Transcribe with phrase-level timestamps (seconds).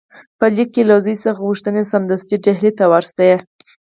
[0.39, 3.31] په لیک کې له زوی څخه غوښتي سمدستي ډهلي ته ورشي.